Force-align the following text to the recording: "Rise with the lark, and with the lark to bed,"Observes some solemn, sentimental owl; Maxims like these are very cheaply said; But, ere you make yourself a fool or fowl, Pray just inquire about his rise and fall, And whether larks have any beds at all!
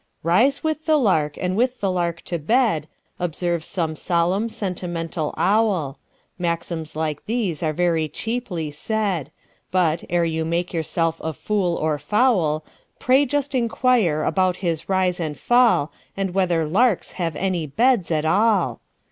"Rise 0.23 0.63
with 0.63 0.85
the 0.87 0.97
lark, 0.97 1.37
and 1.39 1.55
with 1.55 1.79
the 1.79 1.91
lark 1.91 2.21
to 2.23 2.39
bed,"Observes 2.39 3.67
some 3.67 3.95
solemn, 3.95 4.49
sentimental 4.49 5.31
owl; 5.37 5.99
Maxims 6.39 6.95
like 6.95 7.23
these 7.27 7.61
are 7.61 7.71
very 7.71 8.09
cheaply 8.09 8.71
said; 8.71 9.29
But, 9.69 10.03
ere 10.09 10.25
you 10.25 10.43
make 10.43 10.73
yourself 10.73 11.21
a 11.23 11.33
fool 11.33 11.75
or 11.75 11.99
fowl, 11.99 12.65
Pray 12.97 13.27
just 13.27 13.53
inquire 13.53 14.23
about 14.23 14.55
his 14.65 14.89
rise 14.89 15.19
and 15.19 15.37
fall, 15.37 15.91
And 16.17 16.33
whether 16.33 16.65
larks 16.65 17.11
have 17.21 17.35
any 17.35 17.67
beds 17.67 18.09
at 18.09 18.25
all! 18.25 18.81